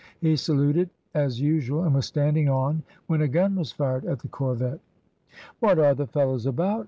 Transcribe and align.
He 0.19 0.35
saluted 0.35 0.89
as 1.13 1.39
usual, 1.39 1.83
and 1.83 1.93
was 1.93 2.07
standing 2.07 2.49
on, 2.49 2.81
when 3.05 3.21
a 3.21 3.27
gun 3.27 3.55
was 3.55 3.71
fired 3.71 4.03
at 4.05 4.17
the 4.17 4.29
corvette. 4.29 4.79
"What 5.59 5.77
are 5.77 5.93
the 5.93 6.07
fellows 6.07 6.47
about!" 6.47 6.79